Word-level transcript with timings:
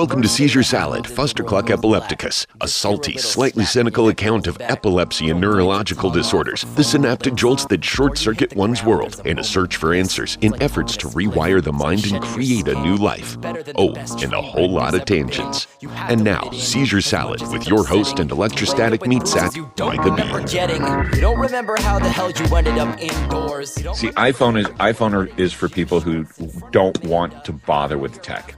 Welcome 0.00 0.22
to 0.22 0.28
Seizure 0.28 0.62
Salad, 0.62 1.04
Fustercluck 1.04 1.68
epilepticus, 1.68 2.46
a 2.62 2.66
salty, 2.66 3.18
slightly 3.18 3.66
cynical 3.66 4.08
account 4.08 4.46
of 4.46 4.58
epilepsy 4.58 5.28
and 5.28 5.38
neurological 5.38 6.08
disorders, 6.08 6.62
the 6.74 6.82
synaptic 6.82 7.34
jolts 7.34 7.66
that 7.66 7.84
short 7.84 8.16
circuit 8.16 8.56
one's 8.56 8.82
world, 8.82 9.20
and 9.26 9.38
a 9.38 9.44
search 9.44 9.76
for 9.76 9.92
answers 9.92 10.38
in 10.40 10.54
efforts 10.62 10.96
to 10.96 11.08
rewire 11.08 11.62
the 11.62 11.70
mind 11.70 12.06
and 12.06 12.22
create 12.22 12.66
a 12.66 12.82
new 12.82 12.96
life. 12.96 13.36
Oh, 13.76 13.92
and 14.22 14.32
a 14.32 14.40
whole 14.40 14.70
lot 14.70 14.94
of 14.94 15.04
tangents. 15.04 15.66
And 15.82 16.24
now, 16.24 16.48
Seizure 16.52 17.02
Salad 17.02 17.42
with 17.52 17.68
your 17.68 17.84
host 17.84 18.20
and 18.20 18.30
electrostatic 18.30 19.06
meat 19.06 19.26
sack, 19.26 19.54
Micah 19.78 20.16
Bean. 20.16 21.12
You 21.12 21.20
don't 21.20 21.38
remember 21.38 21.76
how 21.78 21.98
the 21.98 22.08
hell 22.08 22.30
you 22.30 22.56
ended 22.56 22.78
up 22.78 22.98
indoors. 22.98 23.76
You 23.76 23.82
don't 23.82 23.96
See, 23.96 24.08
iPhone 24.12 24.58
is 24.58 24.66
iPhone 24.78 25.38
is 25.38 25.52
for 25.52 25.68
people 25.68 26.00
who 26.00 26.24
don't 26.70 26.98
want 27.04 27.44
to 27.44 27.52
bother 27.52 27.98
with 27.98 28.22
tech. 28.22 28.54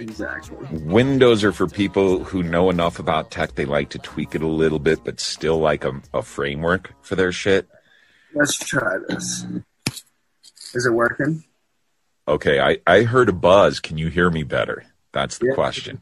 Exactly. 0.00 0.56
Windows 0.78 1.44
are 1.44 1.52
for 1.52 1.66
people 1.66 2.24
who 2.24 2.42
know 2.42 2.70
enough 2.70 2.98
about 2.98 3.30
tech 3.30 3.54
they 3.54 3.66
like 3.66 3.90
to 3.90 3.98
tweak 3.98 4.34
it 4.34 4.40
a 4.42 4.46
little 4.46 4.78
bit, 4.78 5.04
but 5.04 5.20
still 5.20 5.58
like 5.58 5.84
a, 5.84 6.00
a 6.14 6.22
framework 6.22 6.94
for 7.02 7.16
their 7.16 7.32
shit. 7.32 7.68
Let's 8.34 8.56
try 8.58 8.96
this. 9.08 9.44
Is 10.74 10.86
it 10.86 10.92
working? 10.92 11.44
Okay, 12.26 12.60
I, 12.60 12.78
I 12.86 13.02
heard 13.02 13.28
a 13.28 13.32
buzz. 13.32 13.78
Can 13.80 13.98
you 13.98 14.08
hear 14.08 14.30
me 14.30 14.42
better? 14.42 14.84
That's 15.12 15.36
the 15.38 15.48
Yeah. 15.48 15.54
question. 15.54 16.00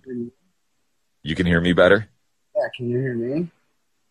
You 1.25 1.35
can 1.35 1.47
hear 1.47 1.61
me 1.61 1.73
better? 1.73 2.09
Yeah, 2.55 2.69
can 2.77 2.91
you 2.91 2.99
hear 3.01 3.15
me? 3.15 3.51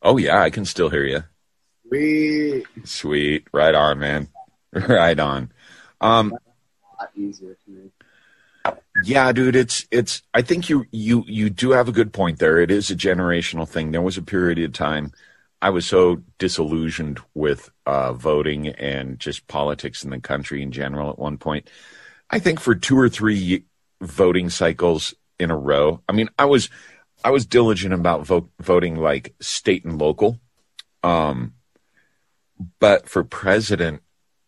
Oh 0.01 0.17
yeah, 0.17 0.41
I 0.41 0.49
can 0.49 0.65
still 0.65 0.89
hear 0.89 1.05
you. 1.05 1.23
Sweet. 1.87 2.65
Sweet. 2.83 3.47
Right 3.53 3.73
on, 3.73 3.99
man. 3.99 4.27
Right 4.73 5.17
on. 5.17 5.51
Um 6.01 6.33
a 6.33 7.03
lot 7.03 7.11
easier 7.15 7.57
me. 7.67 7.89
Yeah, 9.03 9.31
dude, 9.31 9.55
it's 9.55 9.85
it's 9.91 10.23
I 10.33 10.41
think 10.41 10.69
you 10.69 10.85
you 10.91 11.23
you 11.27 11.49
do 11.49 11.71
have 11.71 11.87
a 11.87 11.91
good 11.91 12.13
point 12.13 12.39
there. 12.39 12.59
It 12.59 12.71
is 12.71 12.89
a 12.89 12.95
generational 12.95 13.67
thing. 13.67 13.91
There 13.91 14.01
was 14.01 14.17
a 14.17 14.23
period 14.23 14.57
of 14.59 14.73
time 14.73 15.11
I 15.61 15.69
was 15.69 15.85
so 15.85 16.23
disillusioned 16.39 17.19
with 17.35 17.69
uh 17.85 18.13
voting 18.13 18.69
and 18.69 19.19
just 19.19 19.47
politics 19.47 20.03
in 20.03 20.09
the 20.09 20.19
country 20.19 20.61
in 20.63 20.71
general 20.71 21.09
at 21.11 21.19
one 21.19 21.37
point. 21.37 21.69
I 22.29 22.39
think 22.39 22.59
for 22.59 22.73
two 22.75 22.97
or 22.97 23.09
three 23.09 23.65
voting 24.01 24.49
cycles 24.49 25.13
in 25.39 25.51
a 25.51 25.57
row. 25.57 26.01
I 26.09 26.13
mean, 26.13 26.29
I 26.39 26.45
was 26.45 26.69
I 27.23 27.29
was 27.31 27.45
diligent 27.45 27.93
about 27.93 28.25
voting 28.59 28.95
like 28.95 29.35
state 29.41 29.85
and 29.85 29.99
local. 29.99 30.39
Um 31.03 31.53
but 32.79 33.07
for 33.07 33.23
president, 33.23 34.01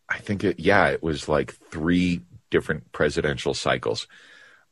I 0.09 0.20
think 0.20 0.44
it 0.44 0.59
yeah, 0.59 0.88
it 0.89 1.03
was 1.03 1.27
like 1.30 1.53
three 1.70 2.22
different 2.50 2.92
presidential 2.92 3.53
cycles. 3.53 4.08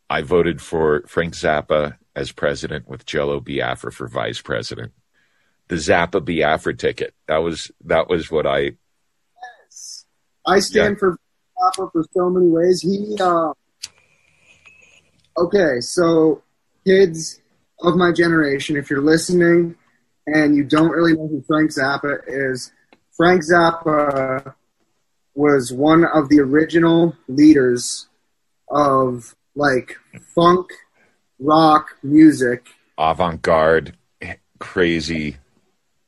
I 0.10 0.22
voted 0.22 0.62
for 0.62 1.04
Frank 1.08 1.34
Zappa 1.34 1.98
as 2.16 2.32
president 2.32 2.88
with 2.88 3.06
Jello 3.06 3.40
Biafra 3.40 3.92
for 3.92 4.08
vice 4.08 4.42
president. 4.42 4.94
The 5.68 5.76
Zappa 5.76 6.24
Biafra 6.24 6.76
ticket. 6.76 7.14
That 7.28 7.40
was 7.40 7.72
that 7.86 8.10
was 8.10 8.32
what 8.32 8.48
I 8.48 8.72
I 10.46 10.60
stand 10.60 10.98
for 11.00 11.18
Papa 11.58 11.90
for 11.92 12.06
so 12.14 12.30
many 12.30 12.48
ways. 12.48 12.82
He 12.82 13.18
uh 13.20 13.54
Okay, 15.38 15.82
so 15.82 16.42
kids 16.84 17.42
of 17.82 17.96
my 17.96 18.12
generation, 18.12 18.76
if 18.76 18.90
you're 18.90 19.02
listening 19.02 19.76
and 20.26 20.56
you 20.56 20.64
don't 20.64 20.90
really 20.90 21.14
know 21.14 21.28
who 21.28 21.44
Frank 21.46 21.72
Zappa 21.72 22.22
is, 22.26 22.72
Frank 23.16 23.44
Zappa 23.44 24.56
was 25.36 25.72
one 25.72 26.06
of 26.06 26.30
the 26.30 26.40
original 26.40 27.16
leaders 27.28 28.08
of 28.70 29.36
like 29.58 29.98
funk 30.36 30.68
rock 31.40 31.98
music 32.04 32.68
avant-garde 32.98 33.96
crazy 34.60 35.38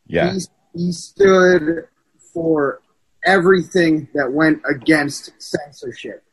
yeah. 0.09 0.33
he, 0.33 0.39
he 0.73 0.91
stood 0.91 1.87
for 2.33 2.81
everything 3.25 4.07
that 4.13 4.31
went 4.31 4.61
against 4.69 5.31
censorship. 5.41 6.23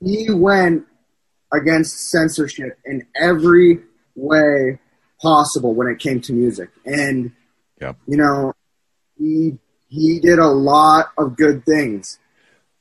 He 0.00 0.28
went 0.30 0.84
against 1.52 2.10
censorship 2.10 2.78
in 2.84 3.06
every 3.18 3.80
way 4.16 4.78
possible 5.20 5.74
when 5.74 5.86
it 5.86 5.98
came 5.98 6.20
to 6.22 6.32
music. 6.32 6.70
And 6.84 7.32
Yep. 7.80 7.96
you 8.06 8.16
know, 8.16 8.52
he 9.18 9.58
he 9.88 10.20
did 10.20 10.38
a 10.38 10.46
lot 10.46 11.10
of 11.18 11.36
good 11.36 11.64
things. 11.64 12.18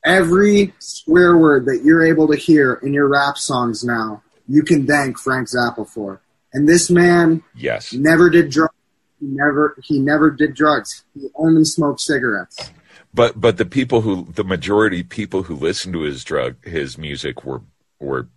Every 0.03 0.73
swear 0.79 1.37
word 1.37 1.65
that 1.65 1.83
you're 1.83 2.03
able 2.03 2.27
to 2.29 2.35
hear 2.35 2.73
in 2.75 2.93
your 2.93 3.07
rap 3.07 3.37
songs 3.37 3.83
now, 3.83 4.23
you 4.47 4.63
can 4.63 4.87
thank 4.87 5.19
Frank 5.19 5.47
Zappa 5.47 5.87
for. 5.87 6.21
And 6.53 6.67
this 6.67 6.89
man 6.89 7.43
Yes. 7.55 7.93
never 7.93 8.29
did 8.29 8.49
drugs. 8.49 8.73
He 9.19 9.27
never 9.27 9.77
he 9.83 9.99
never 9.99 10.31
did 10.31 10.55
drugs. 10.55 11.03
He 11.13 11.27
only 11.35 11.63
smoked 11.63 12.01
cigarettes. 12.01 12.71
But 13.13 13.39
but 13.39 13.57
the 13.57 13.65
people 13.65 14.01
who 14.01 14.27
the 14.33 14.43
majority 14.43 15.03
people 15.03 15.43
who 15.43 15.55
listened 15.55 15.93
to 15.93 16.01
his 16.01 16.23
drug 16.23 16.55
his 16.65 16.97
music 16.97 17.45
were 17.45 17.61
were 17.99 18.27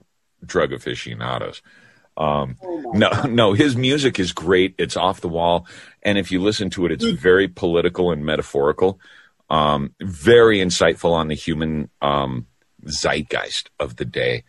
drug 0.44 0.72
aficionados. 0.72 1.62
Um, 2.16 2.58
no, 2.92 3.10
no, 3.28 3.52
his 3.54 3.74
music 3.76 4.20
is 4.20 4.32
great. 4.32 4.74
It's 4.78 4.96
off 4.96 5.20
the 5.20 5.28
wall, 5.28 5.66
and 6.02 6.18
if 6.18 6.30
you 6.30 6.40
listen 6.40 6.70
to 6.70 6.86
it, 6.86 6.92
it's 6.92 7.04
very 7.04 7.48
political 7.48 8.12
and 8.12 8.24
metaphorical. 8.24 9.00
Um, 9.50 9.94
very 10.00 10.58
insightful 10.58 11.12
on 11.12 11.28
the 11.28 11.34
human 11.34 11.90
um, 12.00 12.46
zeitgeist 12.86 13.70
of 13.78 13.96
the 13.96 14.04
day. 14.04 14.44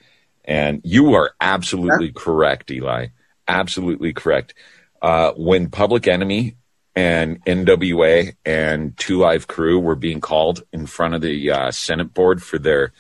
And 0.46 0.82
you 0.84 1.14
are 1.16 1.34
absolutely 1.42 2.12
correct, 2.12 2.72
Eli. 2.72 3.08
Absolutely 3.48 4.14
correct. 4.14 4.54
Uh, 5.02 5.32
when 5.34 5.70
Public 5.70 6.08
Enemy 6.08 6.56
and 6.96 7.44
NWA 7.46 8.36
and 8.46 8.96
Two 8.98 9.20
Live 9.20 9.48
Crew 9.48 9.80
were 9.80 9.96
being 9.96 10.22
called 10.22 10.64
in 10.72 10.86
front 10.86 11.14
of 11.14 11.22
the 11.22 11.52
uh, 11.52 11.72
Senate 11.72 12.14
board 12.14 12.42
for 12.42 12.58
their, 12.58 12.94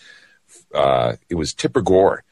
uh, 0.73 1.15
it 1.29 1.35
was 1.35 1.53
Tipper 1.53 1.81
Gore 1.81 2.23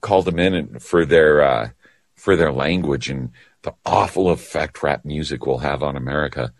called 0.00 0.24
them 0.24 0.38
in 0.38 0.54
and 0.54 0.82
for 0.82 1.04
their 1.04 1.42
uh, 1.42 1.68
for 2.14 2.36
their 2.36 2.52
language 2.52 3.08
and 3.08 3.30
the 3.62 3.74
awful 3.84 4.30
effect 4.30 4.82
rap 4.82 5.04
music 5.04 5.46
will 5.46 5.58
have 5.58 5.82
on 5.82 5.96
America. 5.96 6.52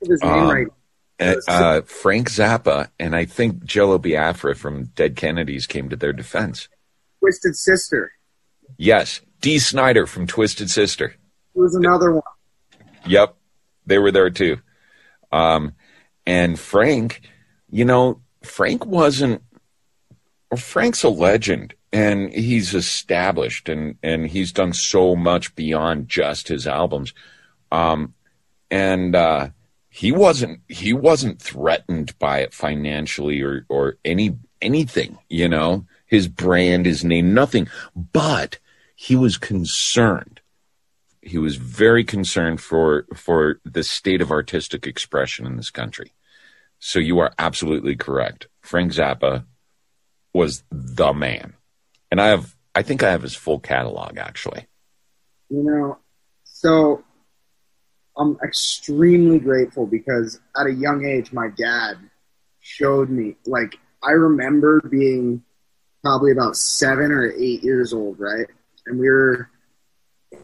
Think 0.00 0.02
of 0.02 0.08
his 0.08 0.22
name 0.22 0.32
Um, 0.32 0.50
right. 0.50 0.66
Uh, 1.20 1.34
uh, 1.48 1.80
Frank 1.82 2.30
Zappa 2.30 2.88
and 2.98 3.16
I 3.16 3.24
think 3.24 3.64
Jello 3.64 3.98
Biafra 3.98 4.54
from 4.54 4.84
Dead 4.94 5.16
Kennedys 5.16 5.66
came 5.66 5.88
to 5.88 5.96
their 5.96 6.12
defense. 6.12 6.68
Twisted 7.20 7.56
Sister. 7.56 8.12
Yes, 8.76 9.20
Dee 9.40 9.58
Snider 9.58 10.06
from 10.06 10.26
Twisted 10.26 10.70
Sister. 10.70 11.14
He 11.54 11.60
was 11.60 11.74
another 11.74 12.12
one. 12.12 12.22
Yep, 13.06 13.34
they 13.86 13.98
were 13.98 14.12
there 14.12 14.30
too. 14.30 14.58
Um, 15.32 15.72
and 16.26 16.58
Frank, 16.58 17.22
you 17.70 17.84
know, 17.84 18.20
Frank 18.42 18.86
wasn't. 18.86 19.42
well, 20.50 20.58
Frank's 20.58 21.02
a 21.02 21.08
legend, 21.08 21.74
and 21.92 22.32
he's 22.32 22.74
established, 22.74 23.68
and 23.68 23.96
and 24.02 24.26
he's 24.26 24.52
done 24.52 24.72
so 24.72 25.16
much 25.16 25.54
beyond 25.56 26.08
just 26.08 26.48
his 26.48 26.66
albums. 26.66 27.12
Um, 27.72 28.14
and 28.70 29.16
uh, 29.16 29.48
he 29.88 30.12
wasn't 30.12 30.60
he 30.68 30.92
wasn't 30.92 31.40
threatened 31.40 32.18
by 32.18 32.40
it 32.40 32.54
financially 32.54 33.40
or 33.40 33.64
or 33.68 33.98
any 34.04 34.36
anything. 34.60 35.18
You 35.28 35.48
know, 35.48 35.86
his 36.06 36.28
brand, 36.28 36.86
his 36.86 37.04
name, 37.04 37.34
nothing. 37.34 37.68
But 37.94 38.58
he 38.94 39.16
was 39.16 39.36
concerned 39.36 40.40
he 41.28 41.38
was 41.38 41.56
very 41.56 42.04
concerned 42.04 42.60
for 42.60 43.06
for 43.14 43.60
the 43.64 43.82
state 43.82 44.20
of 44.20 44.30
artistic 44.30 44.86
expression 44.86 45.46
in 45.46 45.56
this 45.56 45.70
country. 45.70 46.12
So 46.78 46.98
you 46.98 47.18
are 47.18 47.32
absolutely 47.38 47.96
correct. 47.96 48.48
Frank 48.62 48.92
Zappa 48.92 49.44
was 50.32 50.62
the 50.70 51.12
man. 51.12 51.54
And 52.10 52.20
I 52.20 52.28
have 52.28 52.56
I 52.74 52.82
think 52.82 53.02
I 53.02 53.10
have 53.10 53.22
his 53.22 53.34
full 53.34 53.58
catalog 53.58 54.18
actually. 54.18 54.66
You 55.50 55.62
know, 55.62 55.98
so 56.44 57.04
I'm 58.18 58.36
extremely 58.42 59.38
grateful 59.38 59.86
because 59.86 60.40
at 60.58 60.66
a 60.66 60.72
young 60.72 61.06
age, 61.06 61.32
my 61.32 61.48
dad 61.56 61.98
showed 62.60 63.10
me. 63.10 63.36
Like, 63.46 63.78
I 64.02 64.10
remember 64.10 64.80
being 64.80 65.44
probably 66.02 66.32
about 66.32 66.56
seven 66.56 67.12
or 67.12 67.30
eight 67.30 67.62
years 67.62 67.92
old, 67.92 68.18
right? 68.18 68.46
And 68.86 68.98
we 68.98 69.08
were 69.08 69.48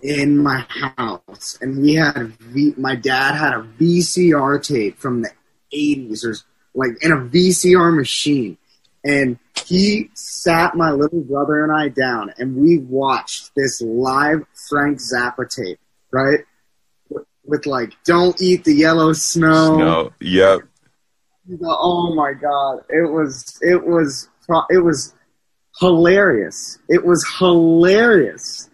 in 0.03 0.38
my 0.38 0.67
house, 0.69 1.59
and 1.61 1.82
we 1.82 1.94
had 1.94 2.32
v- 2.38 2.75
my 2.76 2.97
dad 2.97 3.35
had 3.35 3.55
a 3.55 3.62
VCR 3.79 4.62
tape 4.62 4.99
from 4.99 5.23
the 5.23 5.31
80s, 5.73 6.25
or 6.25 6.35
like 6.75 7.03
in 7.03 7.12
a 7.12 7.17
VCR 7.17 7.94
machine, 7.94 8.56
and 9.05 9.38
he 9.67 10.11
sat 10.15 10.75
my 10.75 10.91
little 10.91 11.21
brother 11.21 11.65
and 11.65 11.73
I 11.73 11.88
down, 11.88 12.32
and 12.38 12.56
we 12.56 12.79
watched 12.79 13.55
this 13.55 13.81
live 13.81 14.44
Frank 14.69 14.99
Zappa 14.99 15.49
tape, 15.49 15.79
right? 16.11 16.41
With, 17.46 17.67
like, 17.67 17.93
"Don't 18.05 18.41
eat 18.41 18.64
the 18.64 18.75
yellow 18.75 19.12
snow." 19.12 19.76
No, 19.76 20.12
yep. 20.20 20.61
Oh 21.62 22.14
my 22.14 22.32
god, 22.32 22.85
it 22.88 23.11
was 23.11 23.58
it 23.61 23.87
was 23.87 24.29
it 24.70 24.82
was 24.82 25.14
hilarious. 25.81 26.79
It 26.88 27.05
was 27.05 27.25
hilarious. 27.38 28.70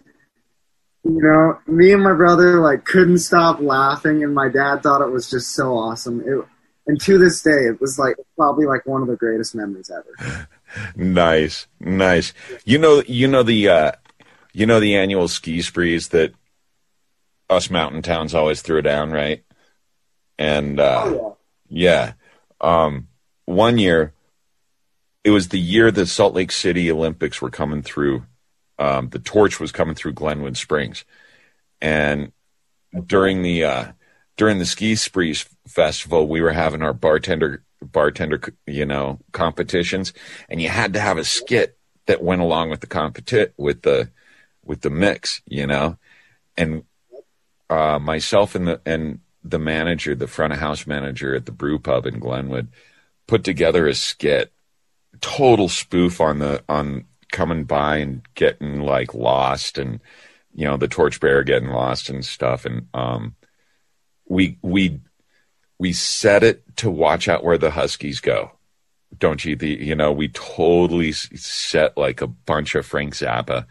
you 1.03 1.19
know, 1.21 1.59
me 1.67 1.91
and 1.91 2.03
my 2.03 2.13
brother 2.13 2.59
like 2.59 2.85
couldn't 2.85 3.19
stop 3.19 3.59
laughing, 3.59 4.23
and 4.23 4.33
my 4.33 4.47
dad 4.47 4.83
thought 4.83 5.01
it 5.01 5.11
was 5.11 5.29
just 5.29 5.51
so 5.53 5.73
awesome. 5.73 6.21
It, 6.21 6.45
and 6.87 6.99
to 7.01 7.17
this 7.17 7.41
day, 7.41 7.51
it 7.51 7.79
was 7.79 7.99
like 7.99 8.15
probably 8.35 8.65
like 8.65 8.85
one 8.85 9.01
of 9.01 9.07
the 9.07 9.15
greatest 9.15 9.53
memories 9.55 9.91
ever. 9.91 10.47
nice, 10.95 11.67
nice. 11.79 12.33
You 12.65 12.77
know, 12.77 13.03
you 13.05 13.27
know 13.27 13.43
the, 13.43 13.69
uh, 13.69 13.91
you 14.53 14.65
know 14.65 14.79
the 14.79 14.95
annual 14.95 15.27
ski 15.27 15.61
sprees 15.61 16.09
that 16.09 16.33
us 17.51 17.69
mountain 17.69 18.01
towns 18.01 18.33
always 18.33 18.61
throw 18.61 18.81
down, 18.81 19.11
right? 19.11 19.43
And 20.39 20.79
uh, 20.79 21.03
Oh 21.05 21.37
yeah. 21.69 22.13
yeah, 22.61 22.83
um, 22.85 23.07
one 23.45 23.77
year, 23.77 24.13
it 25.23 25.31
was 25.31 25.49
the 25.49 25.59
year 25.59 25.91
the 25.91 26.05
Salt 26.07 26.33
Lake 26.33 26.51
City 26.51 26.91
Olympics 26.91 27.41
were 27.41 27.49
coming 27.51 27.81
through. 27.83 28.25
Um, 28.79 29.09
the 29.09 29.19
torch 29.19 29.59
was 29.59 29.71
coming 29.71 29.93
through 29.93 30.13
Glenwood 30.13 30.57
Springs, 30.57 31.05
and 31.81 32.31
during 33.05 33.43
the 33.43 33.63
uh, 33.63 33.91
during 34.37 34.57
the 34.57 34.65
ski 34.65 34.95
sprees 34.95 35.45
festival, 35.67 36.27
we 36.27 36.41
were 36.41 36.51
having 36.53 36.81
our 36.81 36.93
bartender 36.93 37.63
bartender 37.81 38.41
you 38.65 38.85
know 38.85 39.19
competitions, 39.33 40.13
and 40.49 40.61
you 40.61 40.69
had 40.69 40.93
to 40.93 40.99
have 40.99 41.17
a 41.17 41.23
skit 41.23 41.77
that 42.07 42.23
went 42.23 42.41
along 42.41 42.69
with 42.69 42.79
the 42.81 42.87
competi- 42.87 43.51
with 43.57 43.83
the 43.83 44.09
with 44.65 44.81
the 44.81 44.89
mix, 44.89 45.41
you 45.45 45.67
know, 45.67 45.97
and 46.57 46.83
uh, 47.71 47.99
myself 47.99 48.53
and 48.53 48.67
the 48.67 48.81
and 48.85 49.19
the 49.43 49.57
manager, 49.59 50.13
the 50.13 50.27
front 50.27 50.53
of 50.53 50.59
house 50.59 50.85
manager 50.85 51.33
at 51.33 51.45
the 51.45 51.51
brew 51.51 51.79
pub 51.79 52.05
in 52.05 52.19
Glenwood, 52.19 52.67
put 53.27 53.43
together 53.43 53.87
a 53.87 53.95
skit, 53.95 54.51
total 55.21 55.69
spoof 55.69 56.19
on 56.19 56.39
the 56.39 56.63
on 56.67 57.05
coming 57.31 57.63
by 57.63 57.97
and 57.97 58.21
getting 58.35 58.81
like 58.81 59.13
lost 59.13 59.77
and 59.77 60.01
you 60.53 60.65
know 60.65 60.75
the 60.75 60.87
torchbearer 60.87 61.43
getting 61.43 61.69
lost 61.69 62.09
and 62.09 62.25
stuff. 62.25 62.65
And 62.65 62.87
um 62.93 63.35
we 64.27 64.57
we 64.61 64.99
we 65.79 65.93
set 65.93 66.43
it 66.43 66.63
to 66.77 66.91
watch 66.91 67.27
out 67.27 67.43
where 67.43 67.57
the 67.57 67.71
huskies 67.71 68.19
go. 68.19 68.51
Don't 69.17 69.43
you 69.45 69.55
the 69.55 69.69
you 69.69 69.95
know 69.95 70.11
we 70.11 70.27
totally 70.27 71.13
set 71.13 71.97
like 71.97 72.21
a 72.21 72.27
bunch 72.27 72.75
of 72.75 72.85
frank 72.85 73.15
zappa 73.15 73.65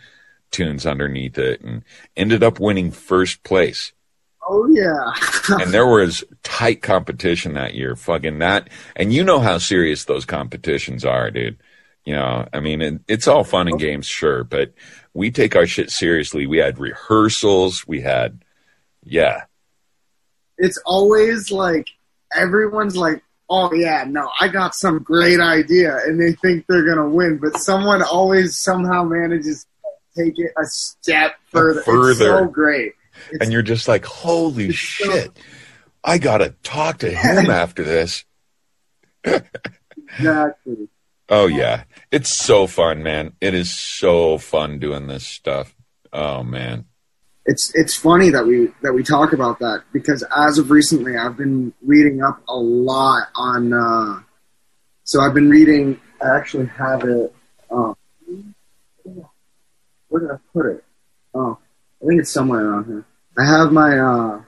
tunes 0.51 0.87
underneath 0.87 1.39
it 1.39 1.61
and 1.61 1.85
ended 2.17 2.43
up 2.43 2.61
winning 2.61 2.91
first 2.91 3.43
place. 3.43 3.93
Oh 4.49 4.69
yeah. 4.69 5.59
and 5.63 5.73
there 5.73 5.87
was 5.87 6.25
tight 6.43 6.83
competition 6.83 7.55
that 7.55 7.75
year. 7.75 7.97
Fucking 7.97 8.39
that. 8.39 8.69
And 8.97 9.13
you 9.13 9.25
know 9.25 9.41
how 9.41 9.59
serious 9.59 10.05
those 10.05 10.25
competitions 10.25 11.05
are 11.05 11.31
dude. 11.31 11.59
You 12.07 12.15
know 12.15 12.49
i 12.55 12.61
mean 12.61 12.81
it, 12.81 13.01
it's 13.09 13.29
all 13.29 13.45
fun 13.45 13.69
and 13.69 13.79
games 13.79 14.07
sure 14.07 14.43
but 14.43 14.73
we 15.15 15.31
take 15.31 15.57
our 15.57 15.67
shit 15.67 15.91
seriously. 15.91 16.47
We 16.47 16.59
had 16.59 16.79
rehearsals. 16.79 17.87
We 17.87 18.01
had 18.01 18.45
yeah. 19.05 19.45
It's 20.59 20.81
always 20.85 21.51
like 21.51 21.89
everyone's 22.35 22.97
like, 22.97 23.23
"Oh 23.49 23.73
yeah, 23.73 24.05
no, 24.07 24.29
I 24.41 24.49
got 24.49 24.75
some 24.75 25.01
great 25.01 25.41
idea," 25.41 25.97
and 26.05 26.21
they 26.21 26.33
think 26.33 26.67
they're 26.67 26.85
gonna 26.85 27.09
win, 27.09 27.39
but 27.39 27.59
someone 27.59 28.03
always 28.03 28.59
somehow 28.59 29.05
manages 29.05 29.67
take 30.17 30.35
it 30.39 30.53
a 30.59 30.65
step 30.67 31.33
further. 31.51 31.81
It's 31.81 31.87
further. 31.87 32.39
so 32.39 32.45
great. 32.47 32.93
It's, 33.31 33.43
and 33.45 33.53
you're 33.53 33.63
just 33.63 33.89
like 33.89 34.05
holy 34.05 34.69
It's 34.69 34.79
so- 34.79 35.05
shit 35.13 35.31
i 36.03 36.17
gotta 36.17 36.55
talk 36.63 36.99
to 36.99 37.11
him 37.15 37.51
after 37.51 37.85
this 37.85 38.25
exactly. 39.25 40.89
oh 41.29 41.47
yeah 41.47 41.85
it's 42.11 42.31
so 42.31 42.67
fun 42.67 43.03
man 43.03 43.33
it 43.41 43.53
is 43.55 43.73
so 43.77 44.39
fun 44.39 44.79
doing 44.79 45.07
this 45.07 45.27
stuff 45.27 45.75
oh 46.13 46.43
man 46.43 46.85
It's 47.45 47.75
it's 47.75 47.95
funny 47.95 48.31
that 48.31 48.47
we 48.47 48.69
that 48.83 48.93
we 48.95 49.03
talk 49.03 49.33
about 49.35 49.59
that 49.59 49.83
because 49.93 50.25
as 50.35 50.59
of 50.59 50.71
recently, 50.71 51.17
I've 51.17 51.37
been 51.37 51.73
reading 51.83 52.23
up 52.23 52.43
a 52.49 52.57
lot 52.57 53.25
on. 53.35 53.73
Uh, 53.73 54.21
so 55.05 55.21
I've 55.21 55.35
been 55.35 55.49
reading. 55.51 55.99
I 56.23 56.37
actually 56.37 56.67
have 56.67 57.03
it. 57.05 57.35
Where 60.11 60.21
did 60.21 60.31
I 60.31 60.37
put 60.53 60.67
it? 60.67 60.85
Oh, 61.35 61.59
I 62.03 62.07
think 62.07 62.21
it's 62.21 62.31
somewhere 62.31 62.67
around 62.67 62.85
here. 62.87 63.05
I 63.39 63.47
have 63.47 63.73
my. 63.73 63.99
Uh, 63.99 64.43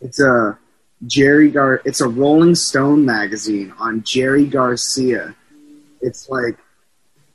it's 0.00 0.20
a 0.20 0.58
Jerry 1.06 1.50
Gar. 1.50 1.82
It's 1.84 2.00
a 2.00 2.08
Rolling 2.08 2.54
Stone 2.54 3.04
magazine 3.04 3.72
on 3.78 4.04
Jerry 4.04 4.46
Garcia. 4.46 5.34
It's 6.00 6.28
like 6.28 6.56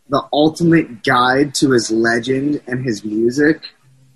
the 0.09 0.27
ultimate 0.31 1.03
guide 1.03 1.55
to 1.55 1.71
his 1.71 1.89
legend 1.89 2.61
and 2.67 2.85
his 2.85 3.03
music. 3.03 3.61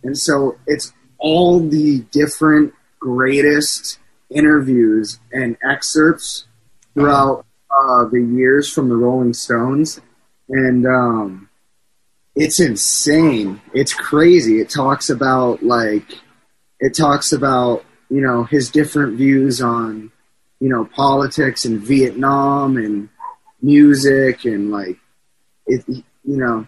And 0.03 0.17
so 0.17 0.57
it's 0.67 0.93
all 1.17 1.59
the 1.59 1.99
different 2.11 2.73
greatest 2.99 3.99
interviews 4.29 5.19
and 5.31 5.57
excerpts 5.67 6.45
throughout 6.93 7.45
uh, 7.71 8.05
the 8.05 8.21
years 8.21 8.71
from 8.71 8.89
the 8.89 8.95
Rolling 8.95 9.33
Stones. 9.33 9.99
And 10.49 10.85
um, 10.85 11.44
it's 12.35 12.59
insane. 12.59 13.61
It's 13.73 13.93
crazy. 13.93 14.59
It 14.59 14.69
talks 14.69 15.09
about, 15.09 15.63
like, 15.63 16.05
it 16.79 16.95
talks 16.95 17.31
about, 17.31 17.85
you 18.09 18.21
know, 18.21 18.43
his 18.43 18.69
different 18.69 19.17
views 19.17 19.61
on, 19.61 20.11
you 20.59 20.69
know, 20.69 20.85
politics 20.85 21.65
and 21.65 21.79
Vietnam 21.79 22.77
and 22.77 23.09
music 23.61 24.45
and, 24.45 24.71
like, 24.71 24.97
it, 25.65 25.83
you 25.87 26.03
know, 26.23 26.67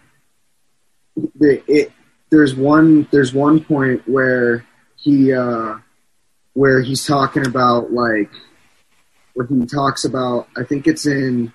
the, 1.16 1.62
it, 1.66 1.92
there's 2.30 2.54
one 2.54 3.08
there's 3.10 3.32
one 3.32 3.62
point 3.64 4.06
where 4.08 4.64
he 4.96 5.32
uh 5.32 5.76
where 6.54 6.82
he's 6.82 7.06
talking 7.06 7.46
about 7.46 7.92
like 7.92 8.30
where 9.34 9.46
he 9.46 9.66
talks 9.66 10.04
about 10.04 10.48
I 10.56 10.64
think 10.64 10.86
it's 10.86 11.06
in 11.06 11.52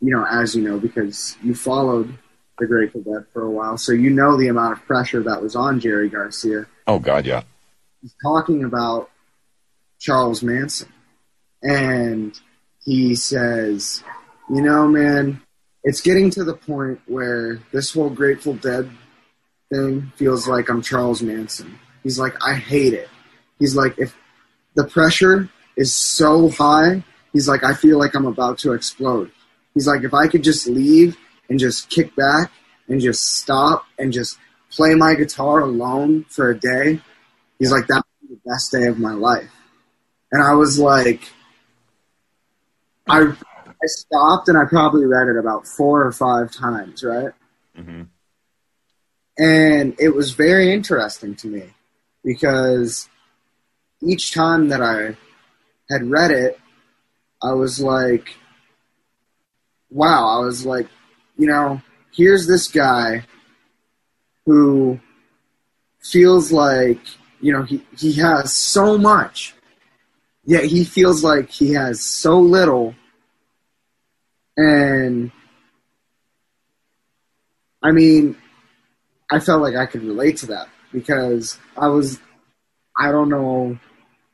you 0.00 0.14
know 0.14 0.24
as 0.24 0.54
you 0.54 0.62
know 0.62 0.78
because 0.78 1.36
you 1.42 1.54
followed 1.54 2.16
the 2.58 2.66
Grateful 2.66 3.02
Dead 3.02 3.26
for 3.32 3.42
a 3.42 3.50
while 3.50 3.76
so 3.76 3.92
you 3.92 4.10
know 4.10 4.36
the 4.36 4.48
amount 4.48 4.72
of 4.72 4.84
pressure 4.86 5.22
that 5.22 5.42
was 5.42 5.56
on 5.56 5.80
Jerry 5.80 6.08
Garcia 6.08 6.66
oh 6.86 6.98
god 6.98 7.26
yeah 7.26 7.42
he's 8.02 8.14
talking 8.22 8.64
about 8.64 9.10
Charles 9.98 10.42
Manson 10.42 10.92
and 11.62 12.38
he 12.84 13.14
says 13.14 14.02
you 14.50 14.62
know 14.62 14.86
man 14.86 15.40
it's 15.86 16.00
getting 16.00 16.30
to 16.30 16.42
the 16.42 16.54
point 16.54 17.00
where 17.06 17.60
this 17.72 17.94
whole 17.94 18.10
Grateful 18.10 18.54
Dead 18.54 18.90
thing 19.72 20.12
feels 20.16 20.48
like 20.48 20.68
I'm 20.68 20.82
Charles 20.82 21.22
Manson. 21.22 21.78
He's 22.02 22.18
like, 22.18 22.34
I 22.44 22.54
hate 22.54 22.92
it. 22.92 23.08
He's 23.60 23.76
like, 23.76 23.96
if 23.96 24.12
the 24.74 24.82
pressure 24.82 25.48
is 25.76 25.94
so 25.94 26.48
high, 26.48 27.04
he's 27.32 27.48
like, 27.48 27.62
I 27.62 27.74
feel 27.74 28.00
like 28.00 28.16
I'm 28.16 28.26
about 28.26 28.58
to 28.58 28.72
explode. 28.72 29.30
He's 29.74 29.86
like, 29.86 30.02
if 30.02 30.12
I 30.12 30.26
could 30.26 30.42
just 30.42 30.66
leave 30.66 31.16
and 31.48 31.58
just 31.58 31.90
kick 31.90 32.14
back 32.16 32.52
and 32.88 33.00
just 33.00 33.36
stop 33.36 33.86
and 33.98 34.12
just 34.12 34.38
play 34.70 34.94
my 34.94 35.14
guitar 35.14 35.60
alone 35.60 36.24
for 36.28 36.50
a 36.50 36.58
day, 36.58 37.00
he's 37.58 37.72
like, 37.72 37.86
that 37.86 38.02
would 38.20 38.28
be 38.28 38.34
the 38.34 38.50
best 38.50 38.72
day 38.72 38.86
of 38.86 38.98
my 38.98 39.12
life. 39.12 39.50
And 40.32 40.42
I 40.42 40.54
was 40.54 40.78
like, 40.78 41.22
I, 43.08 43.20
I 43.22 43.86
stopped 43.86 44.48
and 44.48 44.58
I 44.58 44.64
probably 44.64 45.06
read 45.06 45.28
it 45.28 45.38
about 45.38 45.66
four 45.66 46.04
or 46.04 46.12
five 46.12 46.50
times, 46.50 47.04
right? 47.04 47.32
hmm 47.74 48.02
And 49.38 49.94
it 49.98 50.14
was 50.14 50.32
very 50.32 50.72
interesting 50.72 51.36
to 51.36 51.46
me 51.48 51.74
because 52.24 53.08
each 54.02 54.32
time 54.32 54.68
that 54.68 54.82
I 54.82 55.16
had 55.90 56.10
read 56.10 56.30
it, 56.30 56.58
I 57.42 57.52
was 57.52 57.80
like, 57.80 58.34
wow, 59.90 60.40
I 60.40 60.44
was 60.44 60.66
like, 60.66 60.88
you 61.36 61.46
know, 61.46 61.80
here's 62.12 62.46
this 62.46 62.68
guy 62.68 63.22
who 64.46 64.98
feels 66.00 66.52
like, 66.52 67.00
you 67.40 67.52
know, 67.52 67.62
he, 67.62 67.84
he 67.96 68.14
has 68.14 68.52
so 68.52 68.96
much, 68.96 69.54
yet 70.44 70.64
he 70.64 70.84
feels 70.84 71.22
like 71.22 71.50
he 71.50 71.72
has 71.74 72.00
so 72.00 72.38
little. 72.38 72.94
And 74.56 75.30
I 77.82 77.92
mean, 77.92 78.36
I 79.30 79.40
felt 79.40 79.60
like 79.60 79.76
I 79.76 79.86
could 79.86 80.02
relate 80.02 80.38
to 80.38 80.46
that 80.46 80.68
because 80.92 81.58
I 81.76 81.88
was, 81.88 82.18
I 82.96 83.10
don't 83.10 83.28
know, 83.28 83.78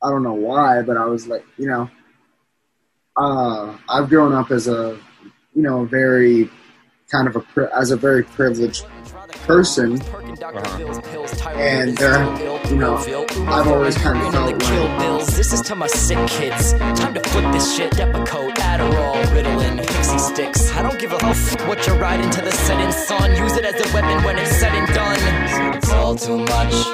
I 0.02 0.10
don't 0.10 0.22
know 0.22 0.34
why, 0.34 0.82
but 0.82 0.96
I 0.96 1.06
was 1.06 1.26
like, 1.26 1.44
you 1.58 1.66
know, 1.66 1.90
uh, 3.16 3.76
I've 3.88 4.08
grown 4.08 4.32
up 4.32 4.50
as 4.50 4.68
a, 4.68 4.98
you 5.54 5.62
know, 5.62 5.84
very 5.84 6.50
kind 7.12 7.28
of 7.28 7.36
a 7.36 7.70
as 7.76 7.90
a 7.90 7.96
very 7.96 8.22
privileged 8.24 8.86
person, 9.46 10.00
and 11.54 12.02
uh, 12.02 12.58
you 12.70 12.76
know, 12.76 12.96
I've 13.48 13.68
always 13.68 13.96
kind 13.98 14.18
of 14.20 14.32
felt 14.32 14.46
like 14.58 15.26
This 15.26 15.52
is 15.52 15.60
to 15.62 15.74
my 15.76 15.86
sick 15.86 16.18
kids. 16.28 16.72
Time 16.72 17.12
to 17.14 17.20
flip 17.20 17.52
this 17.52 17.76
shit. 17.76 17.92
Depakote, 17.92 18.54
Adderall, 18.56 19.22
Ritalin, 19.34 19.78
Pixie 19.86 20.18
sticks. 20.18 20.72
I 20.72 20.82
don't 20.82 20.98
give 20.98 21.12
a 21.12 21.22
f- 21.24 21.68
what 21.68 21.86
you're 21.86 21.98
riding 21.98 22.30
to 22.30 22.40
the 22.40 22.50
setting 22.52 22.92
sun. 22.92 23.36
Use 23.36 23.56
it 23.56 23.64
as 23.64 23.74
a 23.74 23.94
weapon 23.94 24.21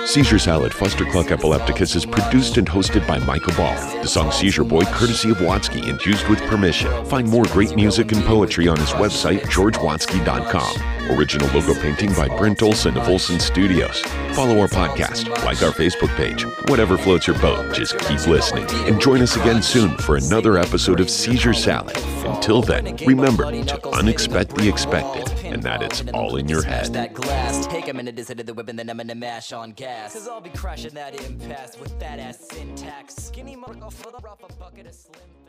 Seizure 0.07 0.39
Salad 0.39 0.73
Fustercluck 0.73 1.31
Epilepticus 1.31 1.95
is 1.95 2.07
produced 2.07 2.57
and 2.57 2.67
hosted 2.67 3.07
by 3.07 3.19
Michael 3.19 3.55
Ball. 3.55 3.75
The 4.01 4.09
song 4.09 4.33
Seizure 4.33 4.65
Boy, 4.65 4.83
courtesy 4.85 5.31
of 5.31 5.37
Watsky 5.39 5.89
and 5.89 6.05
used 6.05 6.27
with 6.29 6.41
permission. 6.43 7.05
Find 7.07 7.29
more 7.29 7.45
great 7.45 7.77
music 7.77 8.13
and 8.13 8.25
poetry 8.25 8.69
on 8.69 8.79
his 8.79 8.91
website, 8.91 9.43
georgewatsky.com. 9.43 11.11
Original 11.19 11.49
logo 11.55 11.75
painting 11.81 12.13
by 12.15 12.29
Brent 12.37 12.63
Olson 12.63 12.97
of 12.97 13.09
Olson 13.09 13.41
Studios. 13.41 14.01
Follow 14.33 14.59
our 14.61 14.69
podcast, 14.69 15.29
like 15.45 15.63
our 15.63 15.73
Facebook 15.73 16.15
page. 16.17 16.45
Whatever 16.69 16.99
floats 16.99 17.27
your 17.27 17.39
boat, 17.41 17.75
just 17.75 17.99
keep 17.99 18.27
listening. 18.27 18.67
And 18.87 19.01
join 19.01 19.23
us 19.23 19.37
again 19.37 19.63
soon 19.63 19.97
for 19.99 20.17
another 20.17 20.59
episode 20.59 21.01
of 21.01 21.11
Seizure 21.11 21.55
Salad. 21.55 21.97
Until 22.25 22.63
then, 22.63 22.97
remember 23.07 23.51
to 23.51 23.79
unexpect 23.79 24.55
the 24.55 24.69
expected 24.69 25.29
and 25.53 25.63
that 25.63 25.83
it's 25.83 26.03
all 26.13 26.37
in 26.37 26.49
your 26.49 26.63
head. 26.63 26.93
That 26.93 27.15
glass, 27.15 27.67
take 27.67 27.89
a 27.89 27.95
minute 27.95 28.17
to 28.17 28.25
sit 28.25 28.39
the 28.45 28.55
whip 28.55 28.69
and 28.69 28.79
then 28.79 28.91
I'm 28.91 28.99
gonna 28.99 29.15
mash 29.15 29.53
on 29.53 29.73
gas. 29.73 30.13
Cause 30.13 30.29
I'll 30.29 30.41
be 30.41 30.51
crashing 30.51 30.95
that 30.95 31.21
impasse 31.25 31.79
with 31.79 31.99
that 32.01 32.19
ass 32.19 32.49
syntax. 32.51 33.15
Skinny 33.15 33.57
a 34.49 34.53
bucket 34.55 34.87
of 34.87 34.95
slim. 34.95 35.48